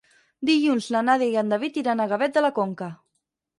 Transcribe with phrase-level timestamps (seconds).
[0.49, 2.91] Dilluns na Nàdia i en David iran a Gavet de la Conca.